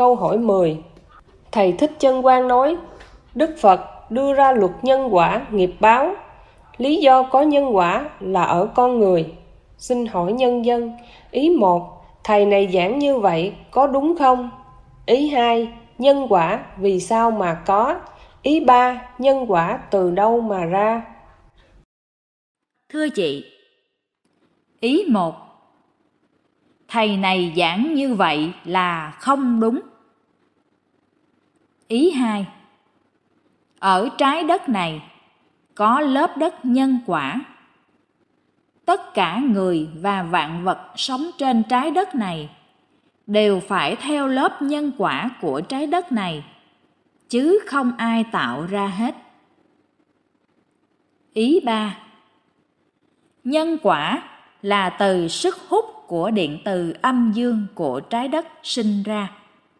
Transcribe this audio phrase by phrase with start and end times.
[0.00, 0.78] Câu hỏi 10
[1.52, 2.76] Thầy Thích Chân Quang nói,
[3.34, 6.14] Đức Phật đưa ra luật nhân quả nghiệp báo
[6.76, 9.34] Lý do có nhân quả là ở con người
[9.78, 10.92] Xin hỏi nhân dân,
[11.30, 14.50] Ý một, Thầy này giảng như vậy có đúng không?
[15.06, 15.68] Ý hai,
[15.98, 17.96] Nhân quả vì sao mà có?
[18.42, 21.02] Ý ba, Nhân quả từ đâu mà ra?
[22.92, 23.44] Thưa chị,
[24.80, 25.49] Ý một
[26.90, 29.80] Thầy này giảng như vậy là không đúng.
[31.88, 32.46] Ý hai
[33.78, 35.02] Ở trái đất này
[35.74, 37.40] có lớp đất nhân quả.
[38.84, 42.50] Tất cả người và vạn vật sống trên trái đất này
[43.26, 46.44] đều phải theo lớp nhân quả của trái đất này,
[47.28, 49.14] chứ không ai tạo ra hết.
[51.32, 51.98] Ý ba
[53.44, 54.22] Nhân quả
[54.62, 59.39] là từ sức hút của điện từ âm dương của trái đất sinh ra.